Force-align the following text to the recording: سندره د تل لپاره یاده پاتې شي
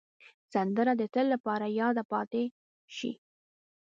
سندره 0.53 0.93
د 0.99 1.03
تل 1.13 1.25
لپاره 1.33 1.65
یاده 1.79 2.03
پاتې 2.11 2.43
شي 2.95 3.11